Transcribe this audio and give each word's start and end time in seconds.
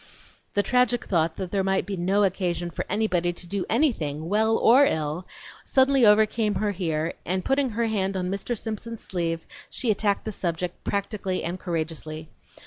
The 0.55 0.63
tragic 0.63 1.05
thought 1.05 1.35
that 1.35 1.51
there 1.51 1.63
might 1.63 1.85
be 1.85 1.95
no 1.95 2.23
occasion 2.23 2.71
for 2.71 2.87
anybody 2.89 3.31
to 3.33 3.47
do 3.47 3.67
anything, 3.69 4.27
well 4.29 4.57
or 4.57 4.83
ill, 4.83 5.27
suddenly 5.63 6.07
overcame 6.07 6.55
her 6.55 6.71
here, 6.71 7.13
and 7.23 7.45
putting 7.45 7.69
her 7.69 7.85
hand 7.85 8.17
on 8.17 8.31
Mr. 8.31 8.57
Simpson's 8.57 9.01
sleeve, 9.03 9.45
she 9.69 9.91
attacked 9.91 10.25
the 10.25 10.31
subject 10.31 10.83
practically 10.83 11.43
and 11.43 11.59
courageously. 11.59 12.29